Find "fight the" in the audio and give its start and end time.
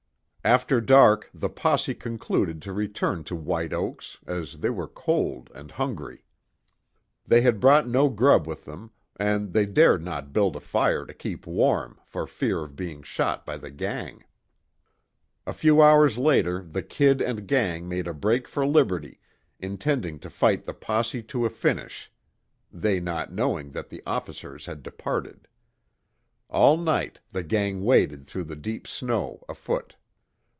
20.31-20.73